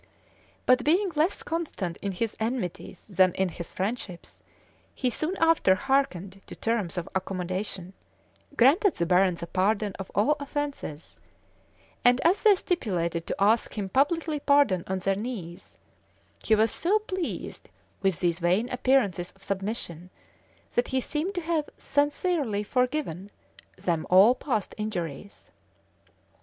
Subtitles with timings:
[0.65, 4.41] But being less constant in his enmities than in his friendships,
[4.95, 7.93] he soon after hearkened to terms of accommodation;
[8.57, 11.19] granted the barons a pardon of all offences;
[12.03, 15.77] and as they stipulated to ask him publicly pardon on their knees,[]
[16.43, 17.69] he was so pleased
[18.01, 20.09] with these vain appearances of submission,
[20.73, 23.29] that he seemed to have sincerely forgiven
[23.77, 25.51] them all past injuries.